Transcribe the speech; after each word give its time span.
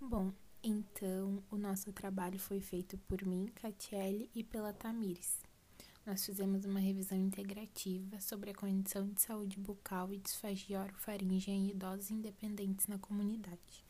Bom, 0.00 0.32
então 0.62 1.42
o 1.50 1.56
nosso 1.56 1.92
trabalho 1.92 2.38
foi 2.38 2.60
feito 2.60 2.98
por 2.98 3.24
mim, 3.24 3.46
Catiele 3.54 4.30
e 4.34 4.44
pela 4.44 4.72
Tamires. 4.72 5.40
Nós 6.04 6.24
fizemos 6.24 6.64
uma 6.64 6.78
revisão 6.78 7.18
integrativa 7.18 8.20
sobre 8.20 8.50
a 8.50 8.54
condição 8.54 9.08
de 9.08 9.20
saúde 9.20 9.58
bucal 9.58 10.12
e 10.12 10.18
disfagia 10.18 10.80
orofaríngea 10.80 11.50
em 11.50 11.70
idosos 11.70 12.10
independentes 12.10 12.86
na 12.86 12.98
comunidade. 12.98 13.84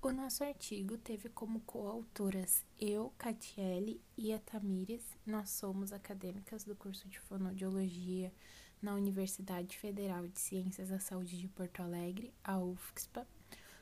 O 0.00 0.10
nosso 0.12 0.42
artigo 0.42 0.96
teve 0.96 1.28
como 1.28 1.60
coautoras 1.60 2.64
eu, 2.78 3.12
Catiele 3.18 4.00
e 4.16 4.32
a 4.32 4.38
Tamires. 4.38 5.04
Nós 5.26 5.50
somos 5.50 5.92
acadêmicas 5.92 6.64
do 6.64 6.74
curso 6.74 7.06
de 7.06 7.20
Fonoaudiologia 7.20 8.32
na 8.80 8.94
Universidade 8.94 9.76
Federal 9.76 10.26
de 10.26 10.40
Ciências 10.40 10.88
da 10.88 10.98
Saúde 10.98 11.38
de 11.38 11.48
Porto 11.48 11.82
Alegre, 11.82 12.32
a 12.42 12.58
UFSPA. 12.58 13.26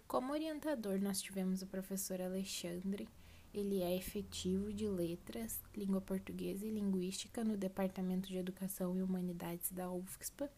Como 0.08 0.32
orientador, 0.32 0.98
nós 0.98 1.20
tivemos 1.20 1.60
o 1.60 1.66
professor 1.66 2.18
Alexandre. 2.18 3.06
Ele 3.52 3.82
é 3.82 3.94
efetivo 3.94 4.72
de 4.72 4.88
Letras, 4.88 5.62
Língua 5.76 6.00
Portuguesa 6.00 6.64
e 6.64 6.70
Linguística 6.70 7.44
no 7.44 7.58
Departamento 7.58 8.26
de 8.26 8.38
Educação 8.38 8.96
e 8.96 9.02
Humanidades 9.02 9.70
da 9.70 9.90
UFSPA. 9.90 10.50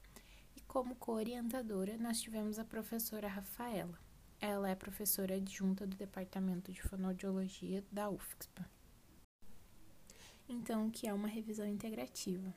E 0.57 0.61
como 0.61 0.95
co-orientadora, 0.95 1.99
nós 1.99 2.23
tivemos 2.23 2.61
a 2.61 2.65
professora 2.65 3.27
Rafaela. 3.27 3.99
Ela 4.41 4.71
é 4.71 4.77
professora 4.77 5.35
adjunta 5.35 5.85
do 5.85 5.97
Departamento 5.97 6.71
de 6.71 6.81
Fonoaudiologia 6.83 7.83
da 7.91 8.09
UFSPA. 8.09 8.71
Então, 10.49 10.87
o 10.87 10.91
que 10.93 11.09
é 11.09 11.13
uma 11.13 11.27
revisão 11.27 11.67
integrativa? 11.67 12.55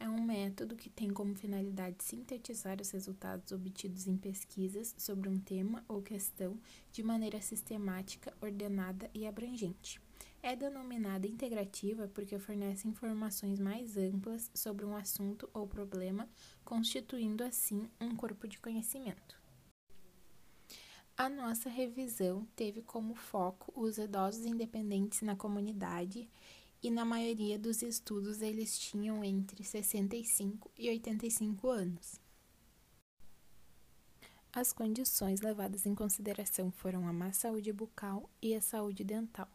É 0.00 0.08
um 0.08 0.22
método 0.22 0.76
que 0.76 0.88
tem 0.88 1.10
como 1.10 1.34
finalidade 1.34 2.04
sintetizar 2.04 2.80
os 2.80 2.90
resultados 2.90 3.50
obtidos 3.50 4.06
em 4.06 4.16
pesquisas 4.16 4.94
sobre 4.96 5.28
um 5.28 5.38
tema 5.40 5.84
ou 5.88 6.00
questão 6.00 6.56
de 6.92 7.02
maneira 7.02 7.40
sistemática, 7.40 8.32
ordenada 8.40 9.10
e 9.12 9.26
abrangente. 9.26 10.00
É 10.40 10.54
denominada 10.54 11.26
integrativa 11.26 12.06
porque 12.14 12.38
fornece 12.38 12.86
informações 12.86 13.58
mais 13.58 13.96
amplas 13.96 14.48
sobre 14.54 14.84
um 14.84 14.94
assunto 14.94 15.50
ou 15.52 15.66
problema, 15.66 16.28
constituindo 16.64 17.42
assim 17.42 17.88
um 18.00 18.14
corpo 18.14 18.46
de 18.46 18.58
conhecimento. 18.60 19.36
A 21.16 21.28
nossa 21.28 21.68
revisão 21.68 22.46
teve 22.54 22.82
como 22.82 23.16
foco 23.16 23.72
os 23.74 23.98
idosos 23.98 24.46
independentes 24.46 25.22
na 25.22 25.34
comunidade 25.34 26.30
e 26.82 26.90
na 26.90 27.04
maioria 27.04 27.58
dos 27.58 27.82
estudos 27.82 28.40
eles 28.40 28.78
tinham 28.78 29.24
entre 29.24 29.64
65 29.64 30.70
e 30.78 30.88
85 30.88 31.68
anos. 31.68 32.20
As 34.52 34.72
condições 34.72 35.40
levadas 35.40 35.86
em 35.86 35.94
consideração 35.94 36.70
foram 36.70 37.06
a 37.06 37.12
má 37.12 37.32
saúde 37.32 37.72
bucal 37.72 38.28
e 38.40 38.54
a 38.54 38.60
saúde 38.60 39.04
dental, 39.04 39.48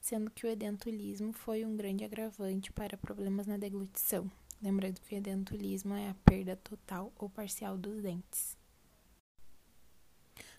sendo 0.00 0.30
que 0.30 0.46
o 0.46 0.48
edentulismo 0.48 1.32
foi 1.32 1.64
um 1.64 1.76
grande 1.76 2.04
agravante 2.04 2.72
para 2.72 2.96
problemas 2.96 3.46
na 3.46 3.56
deglutição. 3.56 4.30
Lembrando 4.62 5.00
que 5.00 5.14
o 5.14 5.18
edentulismo 5.18 5.94
é 5.94 6.08
a 6.08 6.14
perda 6.24 6.56
total 6.56 7.12
ou 7.18 7.28
parcial 7.28 7.76
dos 7.76 8.00
dentes. 8.00 8.56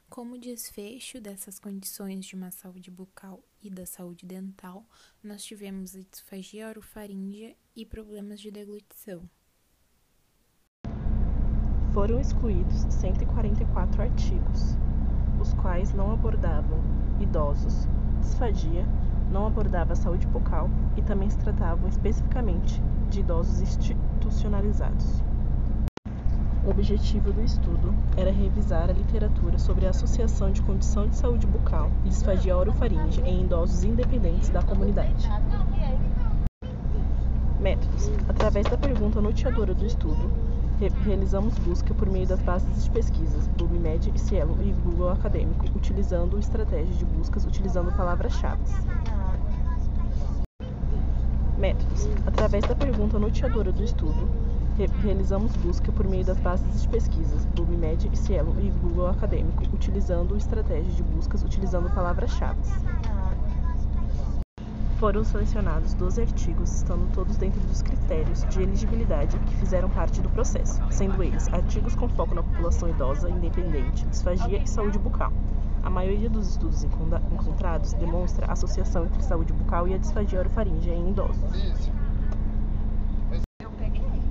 Como 0.10 0.40
desfecho 0.40 1.20
dessas 1.20 1.60
condições 1.60 2.26
de 2.26 2.34
uma 2.34 2.50
saúde 2.50 2.90
bucal 2.90 3.44
e 3.62 3.70
da 3.70 3.86
saúde 3.86 4.26
dental, 4.26 4.86
nós 5.22 5.44
tivemos 5.44 5.96
a 5.96 6.00
disfagia 6.00 6.70
orofaríngea 6.70 7.56
e 7.76 7.86
problemas 7.86 8.40
de 8.40 8.50
deglutição. 8.50 9.30
Foram 11.94 12.20
excluídos 12.20 12.86
144 12.90 14.02
artigos, 14.02 14.78
os 15.42 15.54
quais 15.56 15.94
não 15.94 16.12
abordavam 16.12 16.80
idosos, 17.20 17.86
disfagia, 18.22 18.86
não 19.30 19.46
abordava 19.46 19.96
saúde 19.96 20.26
bucal 20.28 20.70
e 20.96 21.02
também 21.02 21.30
se 21.30 21.38
tratavam 21.40 21.88
especificamente 21.90 22.82
de 23.10 23.20
idosos 23.20 23.62
institucionalizados. 23.62 25.22
O 26.68 26.70
objetivo 26.70 27.32
do 27.32 27.42
estudo 27.42 27.96
era 28.18 28.30
revisar 28.30 28.90
a 28.90 28.94
literatura 28.94 29.58
sobre 29.58 29.88
a 29.88 29.92
associação 29.92 30.52
de 30.52 30.62
condição 30.62 31.08
de 31.08 31.16
saúde 31.16 31.48
bucal 31.48 31.90
e 32.04 32.10
disfagia 32.10 32.58
orofaringe 32.58 33.22
em 33.22 33.46
idosos 33.46 33.86
independentes 33.86 34.50
da 34.50 34.62
comunidade. 34.62 35.30
Métodos: 37.62 38.12
Através 38.28 38.68
da 38.68 38.78
pergunta 38.78 39.22
noteadora 39.22 39.74
do 39.74 39.86
estudo, 39.86 40.30
re 40.78 40.90
realizamos 41.06 41.58
busca 41.60 41.94
por 41.94 42.10
meio 42.10 42.28
das 42.28 42.42
bases 42.42 42.84
de 42.84 42.92
pesquisas 42.92 43.48
PubMed, 43.58 44.12
Cielo 44.20 44.58
e 44.62 44.74
Google 44.74 45.12
Acadêmico, 45.12 45.64
utilizando 45.74 46.38
estratégias 46.38 46.98
de 46.98 47.06
buscas 47.06 47.46
utilizando 47.46 47.94
palavras-chave. 47.94 48.62
Métodos: 51.58 52.08
Através 52.26 52.64
da 52.66 52.76
pergunta 52.76 53.18
noteadora 53.18 53.72
do 53.72 53.84
estudo, 53.84 54.30
realizamos 55.02 55.56
busca 55.56 55.92
por 55.92 56.08
meio 56.08 56.24
das 56.24 56.40
bases 56.40 56.84
de 56.84 56.88
pesquisas 56.88 57.46
PubMed, 57.56 58.16
Cielo 58.16 58.56
e 58.60 58.70
Google 58.70 59.08
Acadêmico, 59.08 59.64
utilizando 59.74 60.38
estratégias 60.38 60.96
de 60.96 61.02
buscas 61.02 61.42
utilizando 61.42 61.90
palavras-chave. 61.90 62.62
Foram 65.00 65.24
selecionados 65.24 65.94
12 65.96 66.22
artigos, 66.22 66.72
estando 66.76 67.12
todos 67.14 67.38
dentro 67.38 67.60
dos 67.62 67.82
critérios 67.82 68.44
de 68.50 68.62
elegibilidade 68.62 69.38
que 69.40 69.56
fizeram 69.56 69.90
parte 69.90 70.22
do 70.22 70.30
processo, 70.30 70.80
sendo 70.92 71.24
eles 71.24 71.48
artigos 71.54 71.96
com 71.96 72.08
foco 72.10 72.36
na 72.36 72.44
população 72.44 72.90
idosa, 72.90 73.30
independente, 73.30 74.06
disfagia 74.08 74.62
e 74.62 74.68
saúde 74.68 74.98
bucal. 75.00 75.32
A 75.88 75.90
maioria 75.90 76.30
dos 76.30 76.50
estudos 76.50 76.84
encontrados 76.84 77.94
demonstra 77.94 78.52
associação 78.52 79.06
entre 79.06 79.24
saúde 79.24 79.54
bucal 79.54 79.88
e 79.88 79.94
a 79.94 79.98
disfagia 79.98 80.40
orofaríngea 80.40 80.94
em 80.94 81.12
idosos. 81.12 81.90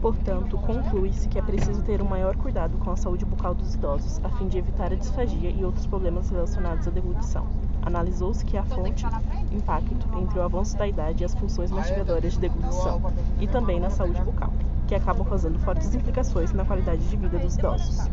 Portanto, 0.03 0.59
conclui-se 0.59 1.27
que 1.27 1.39
é 1.39 1.43
preciso 1.43 1.83
ter 1.83 2.03
um 2.03 2.05
maior 2.05 2.37
cuidado 2.37 2.77
com 2.77 2.91
a 2.91 2.97
saúde 2.97 3.25
bucal 3.25 3.55
dos 3.55 3.73
idosos, 3.73 4.23
a 4.23 4.29
fim 4.37 4.49
de 4.49 4.59
evitar 4.59 4.93
a 4.93 4.97
disfagia 4.97 5.49
e 5.49 5.65
outros 5.65 5.87
problemas 5.87 6.29
relacionados 6.29 6.87
à 6.87 6.91
deglutição. 6.91 7.47
Analisou-se 7.81 8.45
que 8.45 8.59
há 8.59 8.63
fonte 8.63 9.07
impacto 9.51 10.19
entre 10.19 10.39
o 10.39 10.43
avanço 10.43 10.77
da 10.77 10.87
idade 10.87 11.23
e 11.23 11.25
as 11.25 11.35
funções 11.35 11.71
mastigadoras 11.71 12.35
de 12.35 12.41
deglutição, 12.41 13.01
e 13.41 13.49
também 13.49 13.81
na 13.81 13.89
saúde 13.89 14.21
bucal, 14.21 14.53
que 14.87 14.95
acabam 14.95 15.27
causando 15.27 15.59
fortes 15.61 15.95
implicações 15.95 16.53
na 16.53 16.67
qualidade 16.67 17.03
de 17.09 17.17
vida 17.17 17.39
dos 17.39 17.57
idosos. 17.57 18.11